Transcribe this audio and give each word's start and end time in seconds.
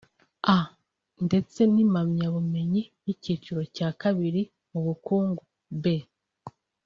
A) 0.55 0.57
ndetse 1.25 1.59
n’impamyabumenyi 1.73 2.81
y’icyiciro 3.05 3.61
cya 3.75 3.89
kabiri 4.01 4.41
mu 4.71 4.79
bukungu 4.87 5.41
(B 5.81 5.83